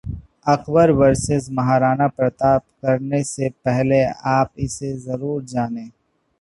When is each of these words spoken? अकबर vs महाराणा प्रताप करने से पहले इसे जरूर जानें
अकबर 0.53 0.91
vs 0.99 1.49
महाराणा 1.59 2.07
प्रताप 2.15 2.63
करने 2.81 3.23
से 3.25 3.49
पहले 3.65 4.03
इसे 4.59 4.93
जरूर 5.07 5.43
जानें 5.55 5.89